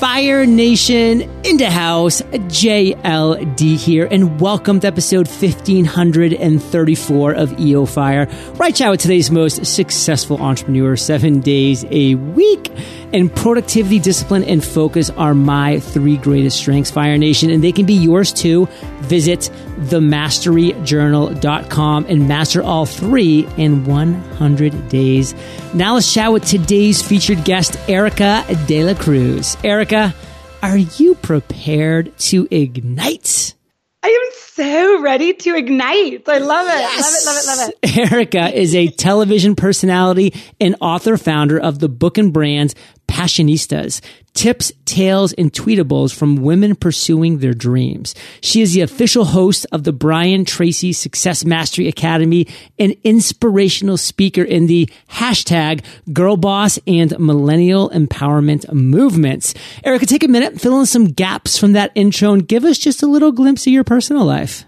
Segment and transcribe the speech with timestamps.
[0.00, 8.26] Fire Nation into house, JLD here, and welcome to episode 1534 of EO Fire,
[8.62, 12.72] I chat with today's most successful entrepreneur seven days a week.
[13.12, 17.84] And productivity, discipline, and focus are my three greatest strengths, Fire Nation, and they can
[17.86, 18.66] be yours too.
[19.00, 19.50] Visit
[19.80, 25.34] themasteryjournal.com and master all three in 100 days.
[25.74, 29.56] Now let's chat with today's featured guest, Erika De La Cruz.
[29.64, 30.14] Erika,
[30.62, 33.54] are you prepared to ignite?
[34.02, 36.28] I am so ready to ignite.
[36.28, 36.80] I love it.
[36.80, 37.26] Yes.
[37.26, 38.12] Love it, love it, love it.
[38.12, 42.74] Erika is a television personality and author founder of the book and brands
[43.10, 44.00] Passionistas,
[44.34, 48.14] tips, tales, and tweetables from women pursuing their dreams.
[48.40, 52.46] She is the official host of the Brian Tracy Success Mastery Academy,
[52.78, 59.54] an inspirational speaker in the hashtag girl boss and millennial empowerment movements.
[59.82, 63.02] Erika, take a minute, fill in some gaps from that intro and give us just
[63.02, 64.64] a little glimpse of your personal life.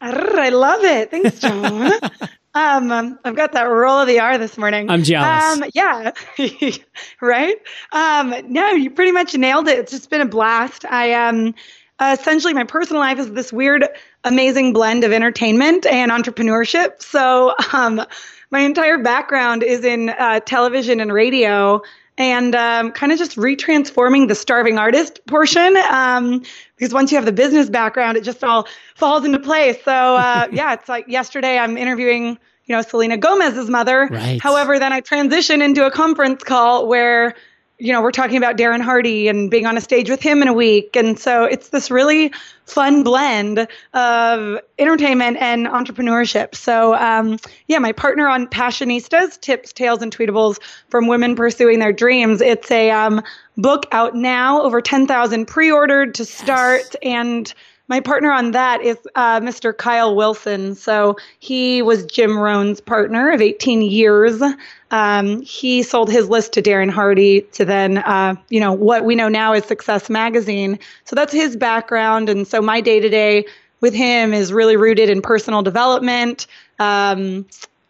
[0.00, 1.10] I love it.
[1.10, 1.90] Thanks, John.
[2.54, 4.90] Um, I've got that roll of the R this morning.
[4.90, 5.58] I'm jealous.
[5.58, 6.12] Um, yeah,
[7.20, 7.56] right.
[7.92, 9.78] Um, no, you pretty much nailed it.
[9.78, 10.84] It's just been a blast.
[10.84, 11.54] I um,
[12.00, 13.86] essentially my personal life is this weird,
[14.24, 17.02] amazing blend of entertainment and entrepreneurship.
[17.02, 18.04] So, um,
[18.50, 21.82] my entire background is in uh, television and radio
[22.16, 25.76] and um, kind of just retransforming the starving artist portion.
[25.90, 26.42] Um,
[26.78, 29.76] because once you have the business background, it just all falls into place.
[29.84, 34.08] So uh, yeah, it's like yesterday I'm interviewing, you know, Selena Gomez's mother.
[34.10, 34.40] Right.
[34.40, 37.34] However, then I transition into a conference call where
[37.78, 40.48] you know, we're talking about Darren Hardy and being on a stage with him in
[40.48, 40.96] a week.
[40.96, 42.32] And so it's this really
[42.66, 46.56] fun blend of entertainment and entrepreneurship.
[46.56, 51.92] So, um, yeah, my partner on Passionistas, Tips, Tales, and Tweetables from Women Pursuing Their
[51.92, 52.40] Dreams.
[52.40, 53.22] It's a um,
[53.56, 56.80] book out now, over 10,000 pre ordered to start.
[56.80, 56.96] Yes.
[57.02, 57.54] And
[57.88, 59.76] my partner on that is uh, Mr.
[59.76, 60.74] Kyle Wilson.
[60.74, 64.42] So he was Jim Rohn's partner of 18 years.
[64.90, 69.14] Um, he sold his list to Darren Hardy to then, uh, you know, what we
[69.14, 70.78] know now is Success Magazine.
[71.04, 72.28] So that's his background.
[72.28, 73.46] And so my day to day
[73.80, 76.46] with him is really rooted in personal development.
[76.78, 77.46] Um,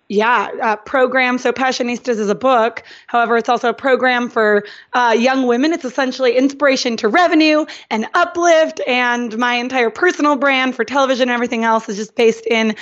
[0.09, 1.37] yeah, uh, program.
[1.37, 2.83] So Passionistas is a book.
[3.07, 4.65] However, it's also a program for
[4.95, 5.73] uh, young women.
[5.73, 8.81] It's essentially inspiration to revenue and uplift.
[8.87, 12.75] And my entire personal brand for television and everything else is just based in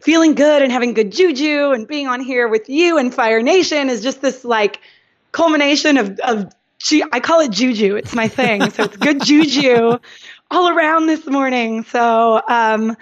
[0.00, 3.88] feeling good and having good juju and being on here with you and Fire Nation
[3.88, 4.80] is just this like
[5.32, 6.52] culmination of, of
[7.10, 7.96] I call it juju.
[7.96, 8.68] It's my thing.
[8.70, 9.98] So it's good juju
[10.50, 11.84] all around this morning.
[11.84, 12.94] So, um,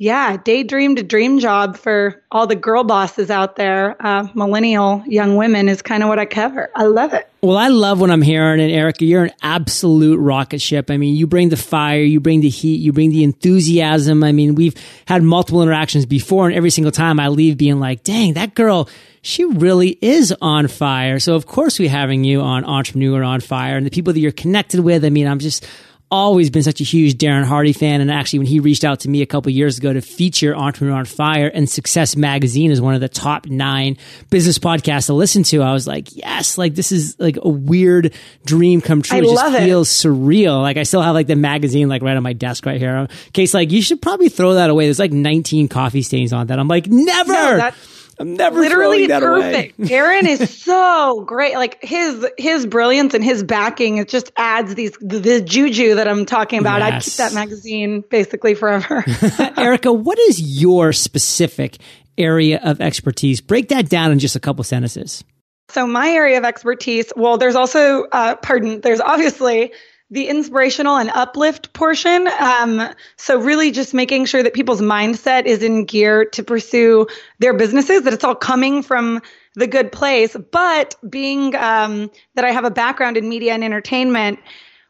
[0.00, 3.96] yeah, daydream to dream job for all the girl bosses out there.
[3.98, 6.70] Uh, millennial young women is kind of what I cover.
[6.76, 7.28] I love it.
[7.42, 8.60] Well, I love what I'm hearing.
[8.60, 10.88] And Erika, you're an absolute rocket ship.
[10.88, 14.22] I mean, you bring the fire, you bring the heat, you bring the enthusiasm.
[14.22, 14.76] I mean, we've
[15.08, 18.88] had multiple interactions before, and every single time I leave being like, dang, that girl,
[19.22, 21.18] she really is on fire.
[21.18, 24.30] So, of course, we're having you on Entrepreneur on Fire and the people that you're
[24.30, 25.04] connected with.
[25.04, 25.66] I mean, I'm just
[26.10, 28.00] always been such a huge Darren Hardy fan.
[28.00, 30.96] And actually, when he reached out to me a couple years ago to feature Entrepreneur
[30.96, 33.96] on Fire and Success Magazine as one of the top nine
[34.30, 38.14] business podcasts to listen to, I was like, yes, like this is like a weird
[38.44, 39.16] dream come true.
[39.16, 40.60] I it just love feels surreal.
[40.62, 42.96] Like I still have like the magazine like right on my desk right here.
[42.96, 44.86] In case like you should probably throw that away.
[44.86, 46.58] There's like 19 coffee stains on that.
[46.58, 47.32] I'm like, never.
[47.32, 47.70] No,
[48.18, 49.78] I'm never literally that perfect.
[49.80, 51.54] Darren is so great.
[51.54, 56.26] Like his his brilliance and his backing, it just adds these the juju that I'm
[56.26, 56.80] talking about.
[56.80, 56.92] Yes.
[56.92, 59.04] I'd keep that magazine basically forever.
[59.56, 61.78] Erika, what is your specific
[62.16, 63.40] area of expertise?
[63.40, 65.24] Break that down in just a couple sentences.
[65.70, 69.72] So my area of expertise, well, there's also, uh, pardon, there's obviously
[70.10, 72.28] the inspirational and uplift portion.
[72.40, 77.06] Um, so really just making sure that people's mindset is in gear to pursue
[77.38, 79.20] their businesses, that it's all coming from
[79.54, 80.36] the good place.
[80.50, 84.38] But being um, that I have a background in media and entertainment,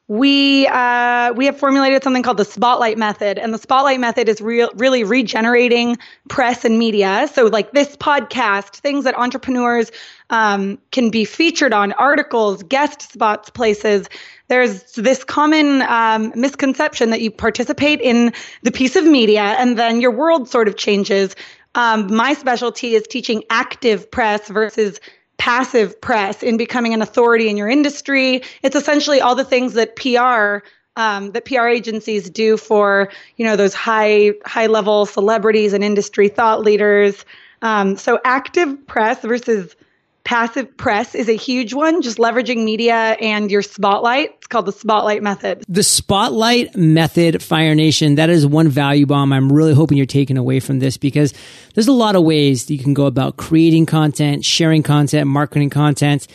[0.08, 4.40] we uh, we have formulated something called the spotlight method and the spotlight method is
[4.40, 5.96] real, really regenerating
[6.28, 9.93] press and media so like this podcast things that entrepreneurs
[10.31, 14.08] um, can be featured on articles guest spots places
[14.49, 18.32] there's this common um, misconception that you participate in
[18.62, 21.37] the piece of media and then your world sort of changes.
[21.75, 25.00] Um, my specialty is teaching active press versus
[25.38, 28.43] passive press in becoming an authority in your industry.
[28.62, 33.56] It's essentially all the things that PR um, that PR agencies do for you know
[33.56, 37.25] those high high level celebrities and industry thought leaders.
[37.62, 39.75] Um, so active press versus
[40.24, 44.34] passive press is a huge one, just leveraging media and your spotlight.
[44.36, 45.64] It's called the spotlight method.
[45.68, 50.36] The spotlight method, Fire Nation, that is one value bomb I'm really hoping you're taking
[50.36, 51.32] away from this because
[51.74, 56.26] there's a lot of ways you can go about creating content, sharing content, marketing content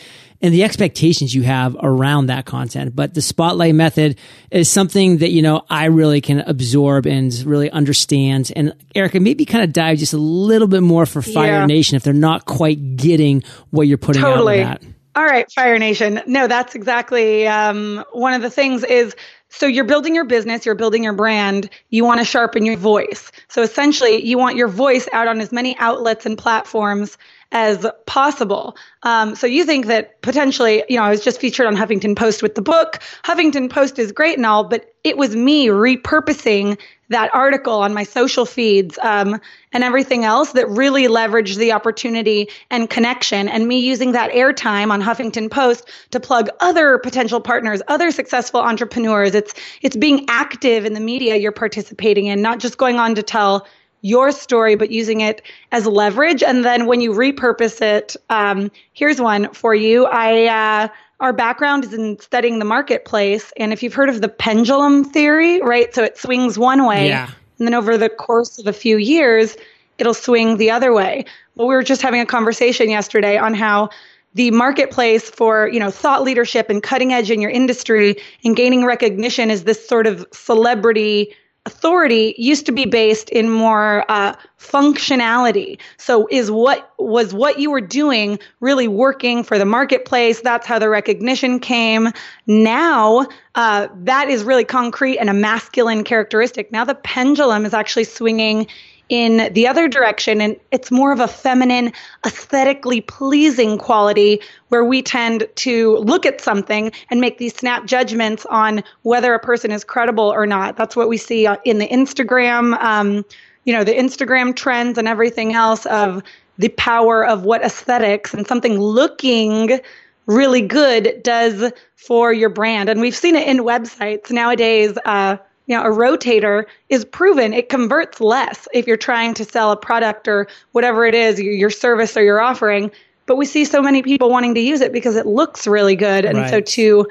[0.44, 2.94] and the expectations you have around that content.
[2.94, 4.18] But the spotlight method
[4.50, 8.52] is something that, you know, I really can absorb and really understand.
[8.54, 11.66] And Erika, maybe kind of dive just a little bit more for Fire yeah.
[11.66, 14.62] Nation if they're not quite getting what you're putting totally.
[14.62, 14.90] out that.
[15.16, 16.20] All right, Fire Nation.
[16.26, 19.16] No, that's exactly um, one of the things is
[19.48, 23.32] so you're building your business, you're building your brand, you want to sharpen your voice.
[23.48, 27.16] So essentially, you want your voice out on as many outlets and platforms
[27.54, 28.76] as possible.
[29.04, 32.42] Um, so you think that potentially, you know, I was just featured on Huffington Post
[32.42, 32.98] with the book.
[33.22, 36.78] Huffington Post is great and all, but it was me repurposing
[37.10, 39.40] that article on my social feeds um,
[39.72, 44.90] and everything else that really leveraged the opportunity and connection and me using that airtime
[44.90, 49.52] on huffington post to plug other potential partners other successful entrepreneurs it's
[49.82, 53.66] it's being active in the media you're participating in not just going on to tell
[54.04, 55.40] your story, but using it
[55.72, 56.42] as leverage.
[56.42, 60.04] And then when you repurpose it, um, here's one for you.
[60.04, 60.88] I, uh,
[61.20, 63.50] our background is in studying the marketplace.
[63.56, 65.94] And if you've heard of the pendulum theory, right?
[65.94, 67.08] So it swings one way.
[67.08, 67.30] Yeah.
[67.58, 69.56] And then over the course of a few years,
[69.96, 71.24] it'll swing the other way.
[71.54, 73.88] Well, we were just having a conversation yesterday on how
[74.34, 78.84] the marketplace for you know thought leadership and cutting edge in your industry and gaining
[78.84, 81.32] recognition is this sort of celebrity
[81.66, 85.78] authority used to be based in more uh, functionality.
[85.96, 90.40] So, is what was what you were doing really working for the marketplace?
[90.40, 92.10] That's how the recognition came.
[92.46, 96.70] Now, uh, that is really concrete and a masculine characteristic.
[96.70, 98.66] Now, the pendulum is actually swinging
[99.08, 101.92] in the other direction and it's more of a feminine
[102.26, 108.46] aesthetically pleasing quality where we tend to look at something and make these snap judgments
[108.46, 110.76] on whether a person is credible or not.
[110.76, 113.24] That's what we see in the instagram um,
[113.64, 116.22] you know the instagram trends and everything else of
[116.58, 119.80] the power of what aesthetics and something looking
[120.26, 122.88] really good does for your brand.
[122.88, 124.30] And we've seen it in websites.
[124.30, 129.44] Nowadays uh, you know, a rotator is proven it converts less if you're trying to
[129.44, 132.90] sell a product or whatever it is, your service or your offering.
[133.26, 136.26] But we see so many people wanting to use it because it looks really good.
[136.26, 136.50] And right.
[136.50, 137.06] so to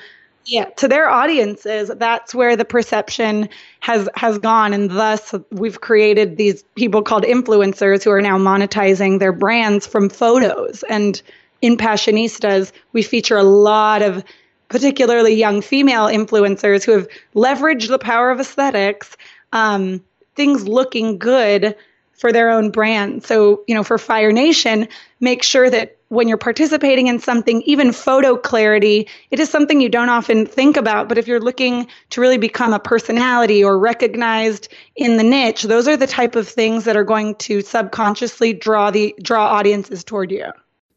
[0.45, 3.47] yeah, to their audiences, that's where the perception
[3.79, 9.19] has has gone, and thus we've created these people called influencers who are now monetizing
[9.19, 10.83] their brands from photos.
[10.89, 11.21] And
[11.61, 14.23] in Passionistas, we feature a lot of
[14.73, 19.15] particularly young female influencers who have leveraged the power of aesthetics,
[19.51, 20.03] um,
[20.35, 21.75] things looking good
[22.13, 23.23] for their own brand.
[23.23, 24.87] So, you know, for Fire Nation,
[25.19, 29.89] make sure that when you're participating in something, even photo clarity, it is something you
[29.89, 31.07] don't often think about.
[31.07, 35.87] But if you're looking to really become a personality or recognized in the niche, those
[35.87, 40.31] are the type of things that are going to subconsciously draw the draw audiences toward
[40.31, 40.51] you.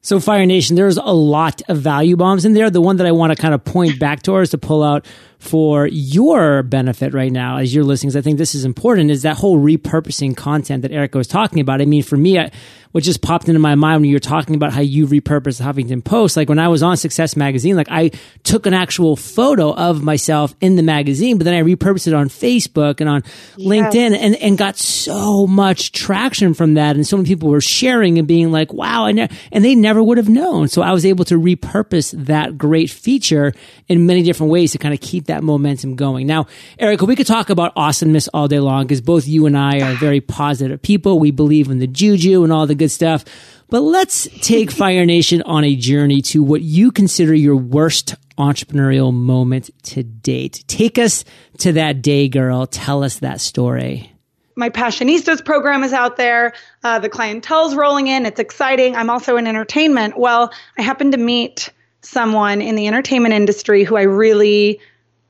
[0.07, 2.71] So Fire Nation, there's a lot of value bombs in there.
[2.71, 5.05] The one that I want to kind of point back towards to pull out
[5.39, 9.23] for your benefit right now as you're listening, because I think this is important, is
[9.23, 11.81] that whole repurposing content that Erika was talking about.
[11.81, 12.51] I mean, for me, I,
[12.97, 15.65] what just popped into my mind when you were talking about how you repurposed the
[15.65, 16.35] Huffington Post.
[16.35, 18.11] Like when I was on Success Magazine, like I
[18.43, 22.31] took an actual photo of myself in the magazine, but then I repurposed it on
[22.31, 23.23] Facebook and on
[23.59, 23.69] yes.
[23.69, 26.97] LinkedIn and, and got so much traction from that.
[26.97, 30.17] And so many people were sharing and being like, wow, and, and they never would
[30.17, 30.69] have known.
[30.69, 33.53] So I was able to repurpose that great feature
[33.89, 36.27] in many different ways to kind of keep that momentum going.
[36.27, 36.47] Now,
[36.79, 39.95] Erika, we could talk about awesomeness all day long because both you and I are
[39.97, 41.19] very positive people.
[41.19, 43.25] We believe in the juju and all the good good stuff.
[43.69, 49.13] But let's take Fire Nation on a journey to what you consider your worst entrepreneurial
[49.13, 50.63] moment to date.
[50.69, 51.25] Take us
[51.59, 52.67] to that day, girl.
[52.67, 54.13] Tell us that story.
[54.55, 56.55] My Passionistas program is out there.
[56.83, 58.25] Uh, the clientele's rolling in.
[58.25, 58.95] It's exciting.
[58.95, 60.19] I'm also in entertainment.
[60.19, 61.71] Well, I happened to meet
[62.03, 64.81] someone in the entertainment industry who I really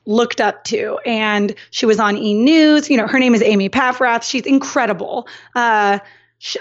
[0.07, 0.99] looked up to.
[1.05, 2.35] And she was on E!
[2.35, 2.89] News.
[2.89, 4.23] You know, her name is Amy Paffrath.
[4.23, 5.29] She's incredible.
[5.55, 5.99] Uh,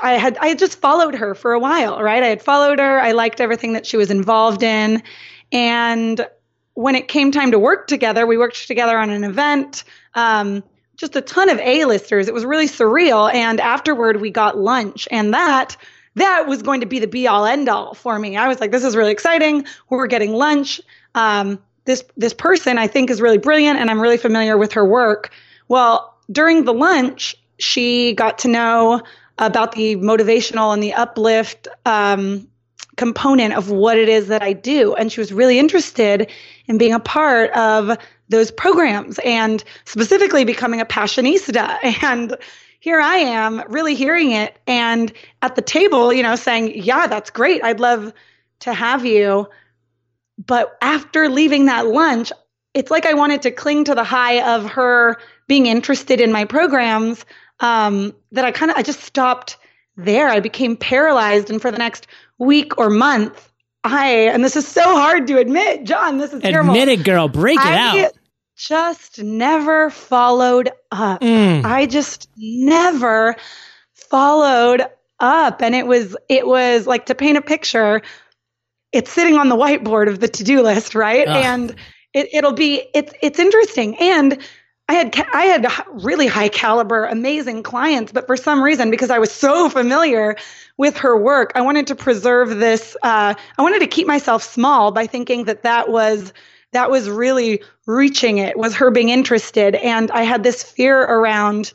[0.01, 2.23] I had I had just followed her for a while, right?
[2.23, 2.99] I had followed her.
[2.99, 5.03] I liked everything that she was involved in,
[5.51, 6.25] and
[6.73, 9.83] when it came time to work together, we worked together on an event.
[10.13, 10.63] Um,
[10.97, 12.29] just a ton of A-listers.
[12.29, 13.33] It was really surreal.
[13.33, 15.75] And afterward, we got lunch, and that
[16.15, 18.37] that was going to be the be all end all for me.
[18.37, 19.65] I was like, this is really exciting.
[19.89, 20.79] We're getting lunch.
[21.13, 24.85] Um, this this person I think is really brilliant, and I'm really familiar with her
[24.85, 25.31] work.
[25.67, 29.01] Well, during the lunch, she got to know
[29.37, 32.47] about the motivational and the uplift um,
[32.95, 34.95] component of what it is that I do.
[34.95, 36.31] And she was really interested
[36.67, 37.97] in being a part of
[38.29, 41.77] those programs and specifically becoming a passionista.
[42.03, 42.37] And
[42.79, 45.11] here I am really hearing it and
[45.41, 47.63] at the table, you know, saying, Yeah, that's great.
[47.63, 48.13] I'd love
[48.59, 49.47] to have you.
[50.37, 52.31] But after leaving that lunch,
[52.73, 56.45] it's like I wanted to cling to the high of her being interested in my
[56.45, 57.25] programs
[57.61, 59.57] um, that I kind of I just stopped
[59.95, 60.27] there.
[60.27, 63.51] I became paralyzed, and for the next week or month,
[63.83, 66.17] I and this is so hard to admit, John.
[66.17, 66.75] This is admit terrible.
[66.75, 67.27] it, girl.
[67.27, 68.11] Break it I out.
[68.57, 71.21] Just never followed up.
[71.21, 71.65] Mm.
[71.65, 73.35] I just never
[73.93, 74.81] followed
[75.19, 78.01] up, and it was it was like to paint a picture.
[78.95, 81.27] It's sitting on the whiteboard of the to do list, right?
[81.27, 81.45] Ugh.
[81.45, 81.75] And
[82.13, 84.39] it, it'll be it's it's interesting and
[84.87, 85.67] I had I had
[86.03, 90.35] really high caliber, amazing clients, but for some reason, because I was so familiar
[90.77, 92.95] with her work, I wanted to preserve this.
[93.01, 96.33] Uh, I wanted to keep myself small by thinking that that was
[96.71, 101.73] that was really reaching it was her being interested, and I had this fear around,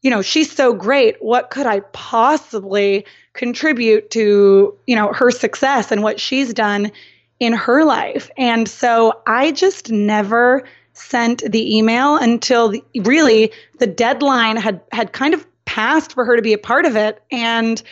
[0.00, 1.16] you know, she's so great.
[1.20, 3.04] What could I possibly
[3.36, 6.90] contribute to you know her success and what she's done
[7.40, 8.30] in her life?
[8.36, 10.64] And so I just never
[10.94, 16.36] sent the email until the, really the deadline had had kind of passed for her
[16.36, 17.82] to be a part of it and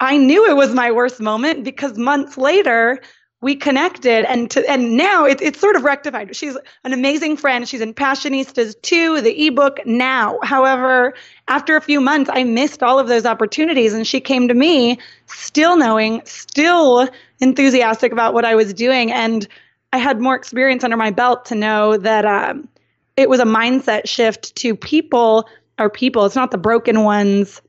[0.00, 3.00] I knew it was my worst moment because months later
[3.42, 6.36] we connected and to, and now it, it's sort of rectified.
[6.36, 7.66] She's an amazing friend.
[7.66, 10.38] She's in Passionistas too, the ebook now.
[10.42, 11.14] However,
[11.48, 14.98] after a few months, I missed all of those opportunities and she came to me
[15.26, 17.08] still knowing, still
[17.40, 19.10] enthusiastic about what I was doing.
[19.10, 19.48] And
[19.92, 22.68] I had more experience under my belt to know that um,
[23.16, 26.26] it was a mindset shift to people are people.
[26.26, 27.62] It's not the broken ones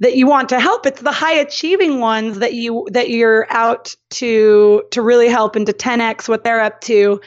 [0.00, 0.86] that you want to help.
[0.86, 5.66] It's the high achieving ones that you that you're out to to really help and
[5.66, 7.20] to 10x what they're up to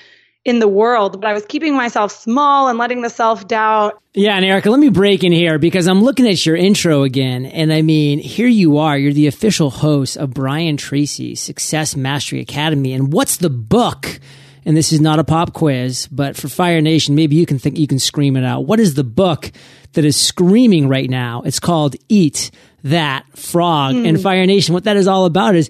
[0.44, 1.22] in the world.
[1.22, 4.02] But I was keeping myself small and letting the self doubt.
[4.14, 7.46] Yeah, and Erika, let me break in here because I'm looking at your intro again.
[7.46, 8.98] And I mean, here you are.
[8.98, 12.94] You're the official host of Brian Tracy's Success Mastery Academy.
[12.94, 14.20] And what's the book?
[14.66, 17.78] And this is not a pop quiz, but for Fire Nation, maybe you can think
[17.78, 18.66] you can scream it out.
[18.66, 19.52] What is the book
[19.94, 21.42] that is screaming right now?
[21.44, 22.52] It's called Eat
[22.84, 23.96] That Frog.
[23.96, 24.06] Hmm.
[24.06, 25.70] And Fire Nation, what that is all about is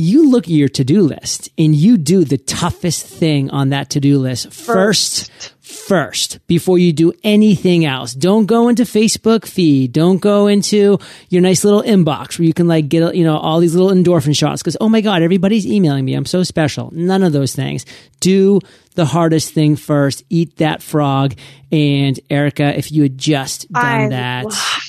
[0.00, 4.16] you look at your to-do list and you do the toughest thing on that to-do
[4.20, 5.28] list first,
[5.60, 8.14] first before you do anything else.
[8.14, 9.92] Don't go into Facebook feed.
[9.92, 10.98] Don't go into
[11.30, 14.36] your nice little inbox where you can like get, you know, all these little endorphin
[14.36, 16.14] shots because, oh my God, everybody's emailing me.
[16.14, 16.90] I'm so special.
[16.94, 17.84] None of those things.
[18.20, 18.60] Do
[18.94, 20.22] the hardest thing first.
[20.30, 21.34] Eat that frog.
[21.72, 24.84] And Erika, if you had just done I that, love-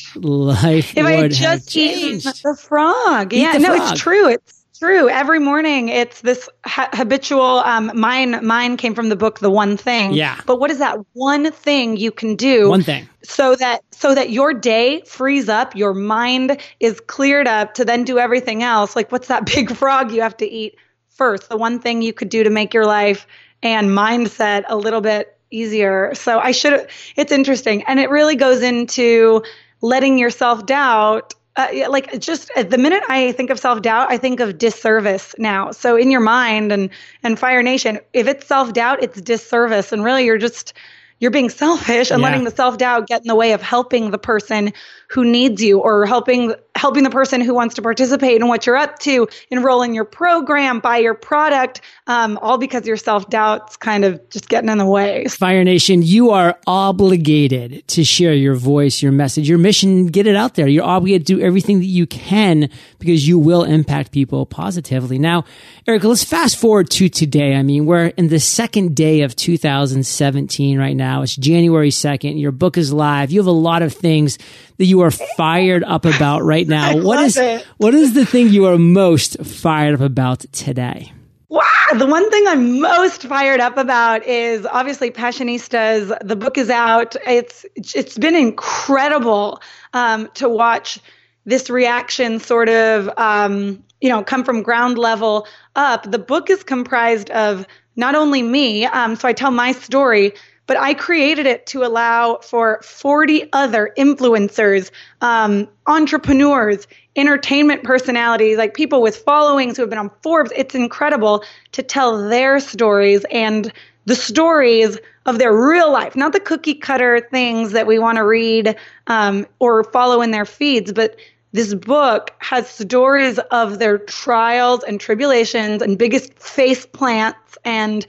[0.64, 2.44] life If would I had have just eaten changed.
[2.44, 3.92] the frog, Eat yeah, the no, frog.
[3.94, 4.28] it's true.
[4.30, 5.10] It's true.
[5.10, 7.42] Every morning, it's this ha- habitual.
[7.60, 10.14] Um, mine, mine came from the book, The One Thing.
[10.14, 10.40] Yeah.
[10.46, 12.70] But what is that one thing you can do?
[12.70, 13.08] One thing.
[13.24, 18.06] so that so that your day frees up your mind is cleared up to then
[18.06, 20.78] do everything else like what's that big frog you have to eat
[21.10, 23.28] first the one thing you could do to make your life
[23.62, 28.62] and mindset a little bit easier so i should it's interesting and it really goes
[28.64, 29.44] into
[29.82, 34.12] letting yourself doubt uh, yeah, like just uh, the minute I think of self doubt,
[34.12, 35.72] I think of disservice now.
[35.72, 36.90] So in your mind and
[37.24, 40.74] and Fire Nation, if it's self doubt, it's disservice, and really you're just
[41.20, 42.24] you're being selfish and Yeah.
[42.24, 44.74] letting the self doubt get in the way of helping the person
[45.10, 48.78] who needs you or helping helping the person who wants to participate in what you're
[48.78, 53.76] up to, enroll in your program, buy your product, um, all because your self doubt's
[53.76, 55.26] kind of just getting in the way.
[55.26, 60.38] Fire Nation, you are obligated to share your voice, your message, your mission, get it
[60.38, 60.70] out there.
[60.70, 65.20] You're obligated to do everything that you can because you will impact people positively.
[65.20, 65.44] Now,
[65.86, 67.56] Erika, let's fast forward to today.
[67.56, 71.24] I mean, we're in the second day of 2017 right now.
[71.24, 72.40] It's January 2nd.
[72.40, 73.32] Your book is live.
[73.32, 74.38] You have a lot of things
[74.80, 76.98] that you are fired up about right now.
[76.98, 77.64] What is it.
[77.78, 81.14] what is the thing you are most fired up about today?
[81.50, 81.64] Wow,
[81.96, 86.16] the one thing I'm most fired up about is obviously Passionistas.
[86.26, 87.16] The book is out.
[87.28, 89.62] It's it's been incredible
[89.94, 91.00] um, to watch
[91.46, 96.10] this reaction sort of um, you know come from ground level up.
[96.10, 100.34] The book is comprised of not only me, um, so I tell my story,
[100.70, 106.86] but I created it to allow for 40 other influencers, um, entrepreneurs,
[107.16, 110.52] entertainment personalities, like people with followings who have been on Forbes.
[110.56, 113.74] It's incredible to tell their stories and
[114.06, 118.24] the stories of their real life, not the cookie cutter things that we want to
[118.24, 118.76] read
[119.08, 121.16] um, or follow in their feeds, but
[121.52, 128.06] this book has stories of their trials and tribulations and biggest face plants and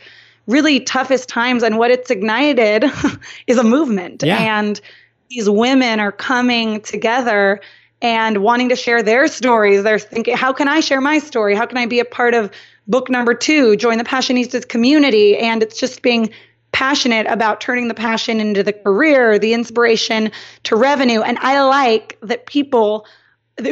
[0.51, 1.63] really toughest times.
[1.63, 2.85] And what it's ignited
[3.47, 4.23] is a movement.
[4.23, 4.59] Yeah.
[4.59, 4.81] And
[5.29, 7.61] these women are coming together
[8.03, 9.83] and wanting to share their stories.
[9.83, 11.55] They're thinking, how can I share my story?
[11.55, 12.51] How can I be a part of
[12.87, 15.37] book number two, join the Passionistas community?
[15.37, 16.31] And it's just being
[16.73, 20.31] passionate about turning the passion into the career, the inspiration
[20.65, 21.21] to revenue.
[21.21, 23.07] And I like that people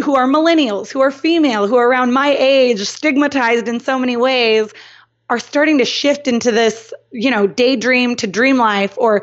[0.03, 4.17] who are millennials, who are female, who are around my age, stigmatized in so many
[4.17, 4.73] ways,
[5.31, 9.23] are starting to shift into this, you know, daydream to dream life or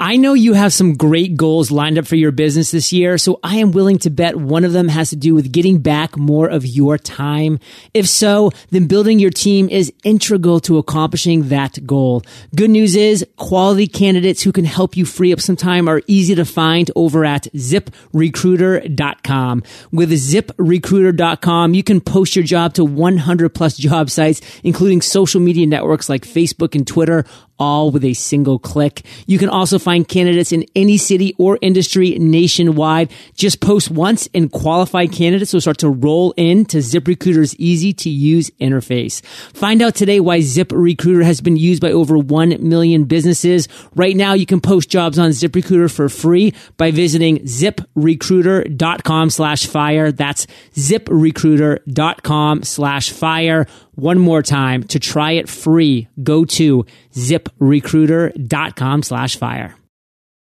[0.02, 3.38] I know you have some great goals lined up for your business this year, so
[3.44, 6.48] I am willing to bet one of them has to do with getting back more
[6.48, 7.60] of your time.
[7.92, 12.22] If so, then building your team is integral to accomplishing that goal.
[12.56, 16.34] Good news is quality candidates who can help you free up some time are easy
[16.34, 19.62] to find over at ziprecruiter.com.
[19.92, 25.66] With ziprecruiter.com, you can post your job to 100 plus job sites, including social media
[25.66, 27.26] networks like Facebook and Twitter,
[27.58, 29.02] all with a single click.
[29.26, 33.10] You can also find candidates in any city or industry nationwide.
[33.34, 38.10] Just post once and qualified candidates will start to roll in to ZipRecruiter's easy to
[38.10, 39.24] use interface.
[39.24, 43.68] Find out today why ZipRecruiter has been used by over 1 million businesses.
[43.94, 50.12] Right now, you can post jobs on ZipRecruiter for free by visiting ziprecruiter.com slash fire.
[50.12, 53.66] That's ziprecruiter.com slash fire.
[54.00, 59.76] One more time to try it free, go to ziprecruiter.com slash fire.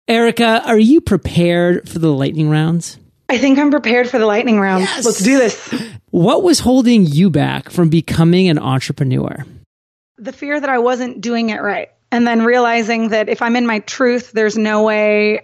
[0.06, 2.98] Erika, are you prepared for the lightning rounds?
[3.30, 4.82] I think I'm prepared for the lightning rounds.
[4.82, 5.06] Yes.
[5.06, 5.74] Let's do this.
[6.10, 9.46] What was holding you back from becoming an entrepreneur?
[10.18, 11.88] The fear that I wasn't doing it right.
[12.12, 15.40] And then realizing that if I'm in my truth, there's no way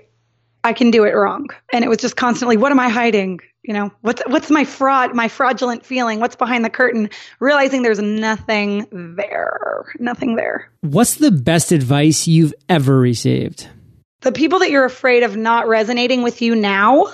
[0.62, 1.48] I can do it wrong.
[1.72, 3.40] And it was just constantly, what am I hiding?
[3.64, 6.20] You know what's what's my fraud my fraudulent feeling?
[6.20, 7.09] What's behind the curtain?
[7.40, 10.70] Realizing there's nothing there nothing there.
[10.83, 13.68] What's the best advice you've ever received?
[14.20, 17.07] The people that you're afraid of not resonating with you now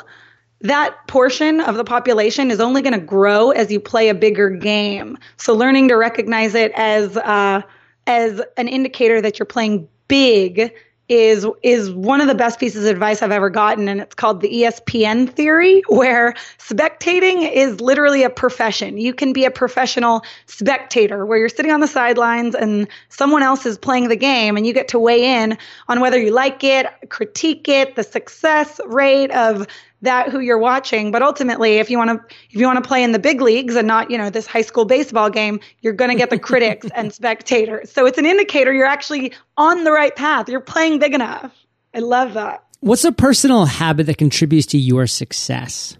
[0.63, 4.51] that portion of the population is only going to grow as you play a bigger
[4.51, 5.17] game.
[5.39, 7.63] So learning to recognize it as uh,
[8.07, 10.73] as an indicator that you're playing big
[11.11, 14.41] is is one of the best pieces of advice I've ever gotten, and it's called
[14.41, 18.97] the ESPN theory, where spectating is literally a profession.
[18.97, 23.67] You can be a professional spectator, where you're sitting on the sidelines and someone else
[23.67, 26.87] is playing the game, and you get to weigh in on whether you like it,
[27.09, 29.67] critique it, the success rate of
[30.03, 31.11] that who you're watching.
[31.11, 33.77] But ultimately, if you want to if you want to play in the big leagues
[33.77, 36.87] and not you know this high school baseball game, you're going to get the critics
[36.95, 37.91] and spectators.
[37.91, 40.49] So it's an indicator you're actually on the right path.
[40.49, 41.55] You're playing big enough.
[41.95, 42.65] I love that.
[42.81, 45.99] What's a personal habit that contributes to your success?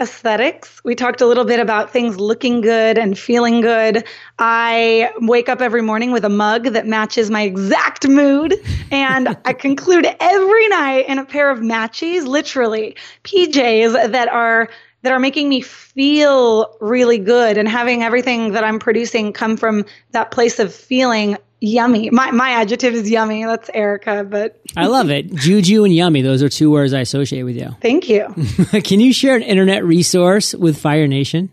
[0.00, 0.80] Aesthetics.
[0.84, 4.04] We talked a little bit about things looking good and feeling good.
[4.38, 8.54] I wake up every morning with a mug that matches my exact mood,
[8.90, 14.68] and I conclude every night in a pair of matchies, literally PJs that are
[15.02, 19.84] that are making me feel really good and having everything that I'm producing come from
[20.10, 22.10] that place of feeling yummy.
[22.10, 23.44] My my adjective is yummy.
[23.44, 25.34] That's Erika, but I love it.
[25.34, 26.22] Juju and yummy.
[26.22, 27.74] Those are two words I associate with you.
[27.80, 28.28] Thank you.
[28.82, 31.50] Can you share an internet resource with Fire Nation?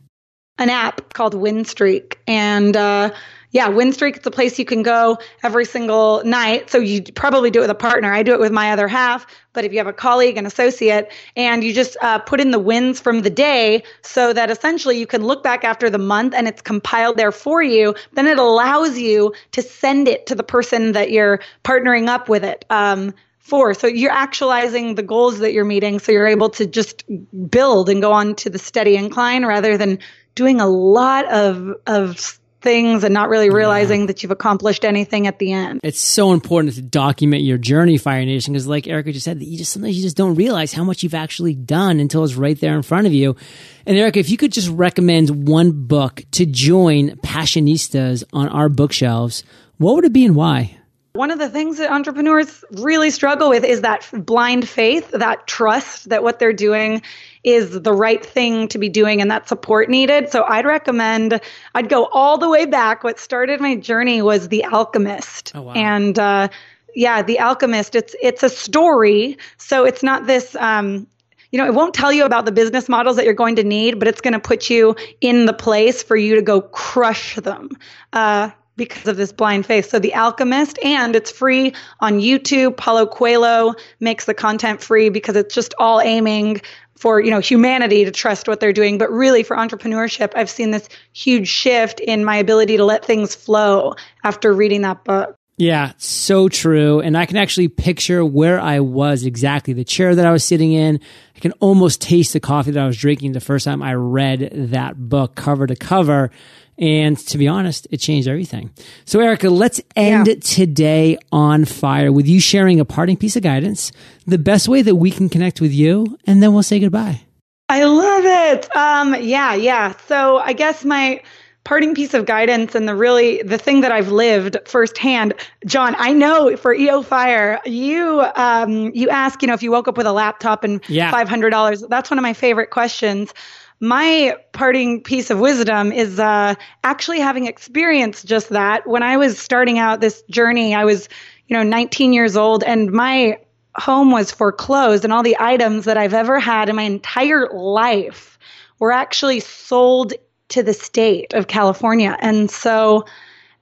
[0.57, 3.11] An app called Winstreak, and uh,
[3.55, 6.69] yeah, Winstreak is a place you can go every single night.
[6.69, 8.11] So you probably do it with a partner.
[8.11, 9.25] I do it with my other half.
[9.53, 12.59] But if you have a colleague, an associate, and you just uh, put in the
[12.59, 16.49] wins from the day so that essentially you can look back after the month and
[16.49, 20.91] it's compiled there for you, then it allows you to send it to the person
[20.91, 22.65] that you're partnering up with it.
[22.69, 23.73] Um, for.
[23.75, 25.99] So you're actualizing the goals that you're meeting.
[25.99, 27.03] So you're able to just
[27.49, 29.99] build and go on to the steady incline rather than
[30.33, 34.07] doing a lot of, of things and not really realizing yeah.
[34.07, 35.79] that you've accomplished anything at the end.
[35.83, 39.57] It's so important to document your journey, Fire Nation, because like Erika just said, you
[39.57, 42.75] just sometimes you just don't realize how much you've actually done until it's right there
[42.75, 43.37] in front of you.
[43.85, 49.43] And Erika, if you could just recommend one book to join passionistas on our bookshelves,
[49.77, 50.77] what would it be and why?
[51.15, 56.09] One of the things that entrepreneurs really struggle with is that blind faith, that trust
[56.09, 57.01] that what they're doing
[57.41, 60.29] is the right thing to be doing and that support needed.
[60.29, 61.39] So I'd recommend,
[61.73, 63.05] I'd go all the way back.
[63.05, 65.53] What started my journey was The Alchemist.
[65.55, 65.73] Oh, wow.
[65.73, 66.49] And, uh,
[66.93, 67.95] yeah, The Alchemist.
[67.95, 70.55] It's it's a story, so it's not this.
[70.55, 71.07] Um,
[71.51, 73.99] you know, it won't tell you about the business models that you're going to need,
[73.99, 77.69] but it's going to put you in the place for you to go crush them.
[78.11, 79.89] Uh, because of this blind faith.
[79.89, 82.77] So The Alchemist, and it's free on YouTube.
[82.77, 86.61] Paulo Coelho makes the content free because it's just all aiming
[86.95, 90.71] for you know humanity to trust what they're doing but really for entrepreneurship i've seen
[90.71, 95.93] this huge shift in my ability to let things flow after reading that book yeah,
[95.97, 96.99] so true.
[96.99, 100.73] And I can actually picture where I was exactly, the chair that I was sitting
[100.73, 100.99] in.
[101.35, 104.49] I can almost taste the coffee that I was drinking the first time I read
[104.51, 106.29] that book cover to cover.
[106.77, 108.69] And to be honest, it changed everything.
[109.05, 110.35] So, Erika, let's end yeah.
[110.41, 113.93] today on fire with you sharing a parting piece of guidance,
[114.27, 117.21] the best way that we can connect with you, and then we'll say goodbye.
[117.69, 118.75] I love it.
[118.75, 119.93] Um, yeah, yeah.
[120.07, 121.21] So, I guess my
[121.65, 125.33] parting piece of guidance and the really the thing that I've lived firsthand,
[125.65, 125.95] John.
[125.97, 129.97] I know for EO Fire, you um, you ask, you know, if you woke up
[129.97, 131.11] with a laptop and yeah.
[131.11, 131.81] five hundred dollars.
[131.81, 133.33] That's one of my favorite questions
[133.79, 138.87] my parting piece of wisdom is uh, actually having experienced just that.
[138.87, 141.09] When I was starting out this journey, I was,
[141.47, 143.39] you know, 19 years old, and my
[143.75, 148.39] home was foreclosed, and all the items that I've ever had in my entire life
[148.79, 150.13] were actually sold
[150.49, 152.17] to the state of California.
[152.19, 153.05] And so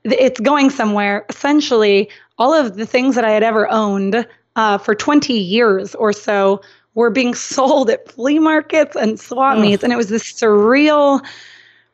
[0.04, 1.26] it's going somewhere.
[1.30, 6.14] Essentially, all of the things that I had ever owned uh, for 20 years or
[6.14, 6.62] so
[6.96, 9.84] were being sold at flea markets and swap meets.
[9.84, 11.26] And it was this surreal,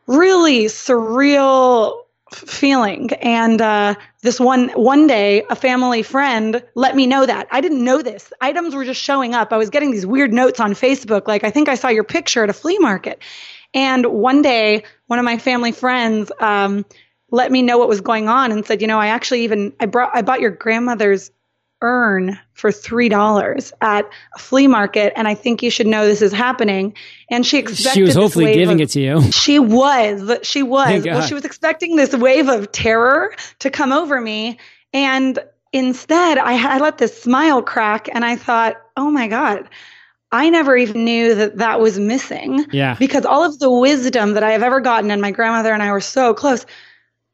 [0.07, 3.11] really surreal feeling.
[3.21, 7.83] And uh, this one one day, a family friend let me know that I didn't
[7.83, 8.31] know this.
[8.41, 9.51] Items were just showing up.
[9.51, 12.43] I was getting these weird notes on Facebook, like I think I saw your picture
[12.43, 13.19] at a flea market.
[13.73, 16.85] And one day, one of my family friends um,
[17.31, 19.85] let me know what was going on and said, you know, I actually even I
[19.85, 21.31] brought I bought your grandmother's
[21.81, 26.21] urn for three dollars at a flea market, and I think you should know this
[26.21, 26.93] is happening.
[27.29, 29.31] And she expected she was hopefully giving of, it to you.
[29.31, 31.05] She was, she was.
[31.05, 34.59] Well, she was expecting this wave of terror to come over me,
[34.93, 35.39] and
[35.71, 39.69] instead, I, I let this smile crack, and I thought, oh my god.
[40.31, 42.65] I never even knew that that was missing.
[42.71, 42.95] Yeah.
[42.99, 45.91] Because all of the wisdom that I have ever gotten, and my grandmother and I
[45.91, 46.65] were so close,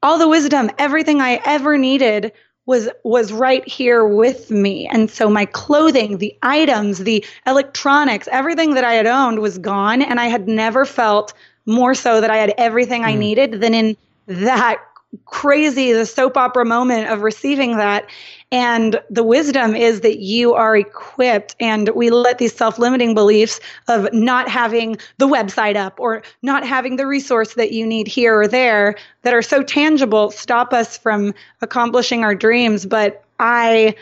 [0.02, 2.32] all the wisdom, everything I ever needed
[2.66, 8.74] was was right here with me and so my clothing the items the electronics everything
[8.74, 11.34] that i had owned was gone and i had never felt
[11.68, 13.06] more so that i had everything mm.
[13.06, 14.80] i needed than in that
[15.26, 18.10] crazy the soap opera moment of receiving that.
[18.52, 24.12] And the wisdom is that you are equipped and we let these self-limiting beliefs of
[24.14, 28.48] not having the website up or not having the resource that you need here or
[28.48, 32.86] there that are so tangible stop us from accomplishing our dreams.
[32.86, 33.96] But i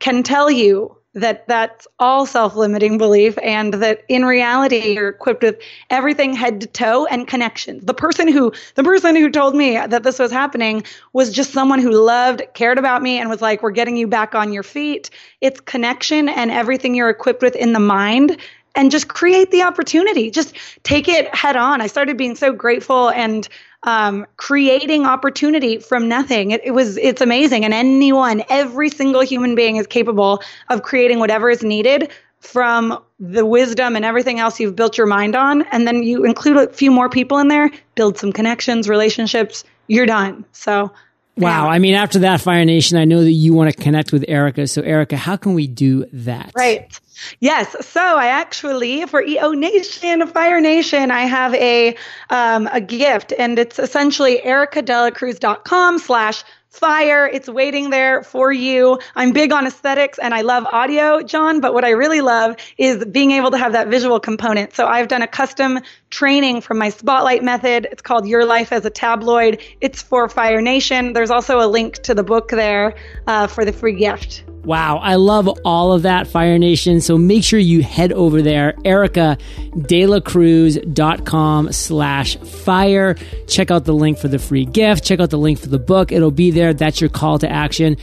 [0.00, 5.58] can tell you that that's all self-limiting belief and that in reality you're equipped with
[5.90, 7.84] everything head to toe and connections.
[7.84, 11.80] The person who the person who told me that this was happening was just someone
[11.80, 15.10] who loved cared about me and was like we're getting you back on your feet.
[15.40, 18.36] It's connection and everything you're equipped with in the mind
[18.76, 20.30] and just create the opportunity.
[20.30, 21.80] Just take it head on.
[21.80, 23.48] I started being so grateful and
[23.82, 26.50] um, creating opportunity from nothing.
[26.50, 31.18] It, it, was it's amazing, and anyone, every single human being is capable of creating
[31.18, 35.86] whatever is needed from the wisdom and everything else you've built your mind on, and
[35.86, 39.64] then you include a few more people in there, build some connections, relationships.
[39.88, 40.44] You're done.
[40.52, 40.92] So
[41.36, 41.68] Wow.
[41.68, 44.66] I mean, after that, Fire Nation, I know that you want to connect with Erika.
[44.66, 46.52] So, Erika, how can we do that?
[46.54, 46.98] Right.
[47.38, 47.74] Yes.
[47.86, 51.96] So I actually, for EO Nation, Fire Nation, I have a
[52.28, 57.26] um, a gift, and it's essentially erikadelacruz.com slash fire.
[57.26, 58.98] It's waiting there for you.
[59.16, 63.04] I'm big on aesthetics and I love audio, John, but what I really love is
[63.04, 64.74] being able to have that visual component.
[64.74, 65.80] So I've done a custom
[66.10, 67.88] training from my spotlight method.
[67.90, 69.60] It's called Your Life as a Tabloid.
[69.80, 71.12] It's for Fire Nation.
[71.12, 72.94] There's also a link to the book there
[73.26, 74.44] uh, for the free gift.
[74.64, 77.00] Wow, I love all of that, Fire Nation.
[77.00, 83.14] So make sure you head over there, erikadelacruz.com slash fire.
[83.48, 85.02] Check out the link for the free gift.
[85.04, 86.12] Check out the link for the book.
[86.12, 86.74] It'll be there.
[86.74, 87.96] That's your call to action.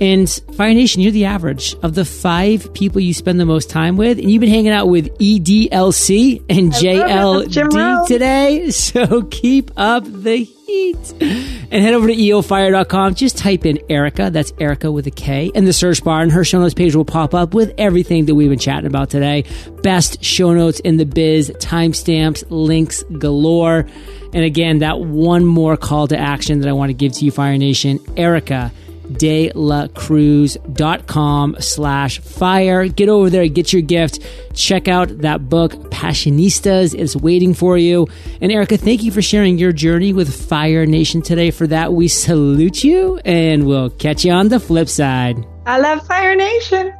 [0.00, 3.96] And Fire Nation, you're the average of the five people you spend the most time
[3.96, 4.18] with.
[4.18, 8.70] And you've been hanging out with EDLC and JLD today.
[8.84, 11.14] So keep up the heat.
[11.20, 13.14] And head over to eofire.com.
[13.14, 14.30] Just type in Erika.
[14.30, 16.20] That's Erika with a K in the search bar.
[16.20, 19.10] And her show notes page will pop up with everything that we've been chatting about
[19.10, 19.44] today.
[19.82, 23.86] Best show notes in the biz, timestamps, links galore.
[24.32, 27.30] And again, that one more call to action that I want to give to you,
[27.30, 28.00] Fire Nation.
[28.16, 28.72] Erika
[29.12, 32.88] delacruz.com slash fire.
[32.88, 34.20] Get over there, get your gift.
[34.54, 36.94] Check out that book, Passionistas.
[36.94, 38.06] It's waiting for you.
[38.40, 41.50] And Erika, thank you for sharing your journey with Fire Nation today.
[41.50, 45.44] For that, we salute you and we'll catch you on the flip side.
[45.66, 46.94] I love Fire Nation.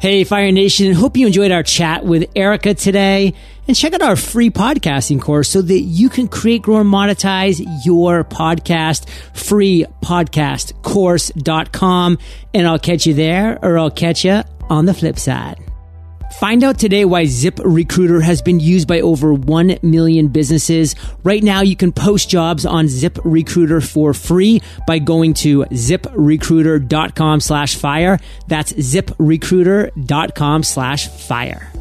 [0.00, 0.92] Hey, Fire Nation.
[0.92, 3.34] Hope you enjoyed our chat with Erika today.
[3.68, 7.62] And check out our free podcasting course so that you can create, grow, and monetize
[7.84, 9.06] your podcast.
[9.36, 12.18] Free podcast course.com.
[12.54, 15.62] And I'll catch you there or I'll catch you on the flip side.
[16.38, 20.94] Find out today why Zip Recruiter has been used by over 1 million businesses.
[21.24, 27.40] Right now, you can post jobs on Zip Recruiter for free by going to ziprecruiter.com
[27.40, 28.18] slash fire.
[28.46, 31.72] That's ziprecruiter.com slash fire.